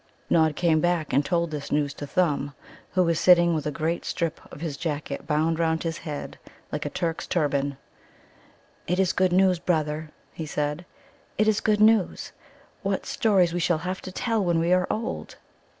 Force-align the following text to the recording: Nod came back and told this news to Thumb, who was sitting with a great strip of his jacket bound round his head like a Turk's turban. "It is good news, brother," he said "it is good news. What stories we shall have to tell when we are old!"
Nod 0.31 0.55
came 0.55 0.81
back 0.81 1.13
and 1.13 1.23
told 1.23 1.51
this 1.51 1.71
news 1.71 1.93
to 1.93 2.07
Thumb, 2.07 2.55
who 2.93 3.03
was 3.03 3.19
sitting 3.19 3.53
with 3.53 3.67
a 3.67 3.71
great 3.71 4.03
strip 4.03 4.41
of 4.51 4.59
his 4.59 4.75
jacket 4.75 5.27
bound 5.27 5.59
round 5.59 5.83
his 5.83 5.99
head 5.99 6.39
like 6.71 6.87
a 6.87 6.89
Turk's 6.89 7.27
turban. 7.27 7.77
"It 8.87 8.97
is 8.99 9.13
good 9.13 9.31
news, 9.31 9.59
brother," 9.59 10.09
he 10.33 10.47
said 10.47 10.87
"it 11.37 11.47
is 11.47 11.61
good 11.61 11.79
news. 11.81 12.31
What 12.81 13.05
stories 13.05 13.53
we 13.53 13.59
shall 13.59 13.77
have 13.85 14.01
to 14.01 14.11
tell 14.11 14.43
when 14.43 14.57
we 14.59 14.73
are 14.73 14.87
old!" 14.89 15.35